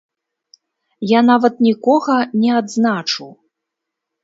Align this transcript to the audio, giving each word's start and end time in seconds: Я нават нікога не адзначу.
Я 1.17 1.21
нават 1.27 1.61
нікога 1.67 2.17
не 2.41 2.51
адзначу. 2.63 3.31